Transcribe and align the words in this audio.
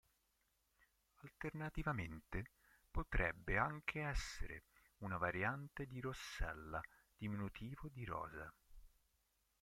Alternativamente, 1.21 2.53
potrebbe 2.89 3.59
anche 3.59 4.01
essere 4.01 4.63
una 5.01 5.19
variante 5.19 5.85
di 5.85 5.99
Rosella, 5.99 6.81
diminutivo 7.15 7.87
di 7.93 8.03
Rosa. 8.03 8.51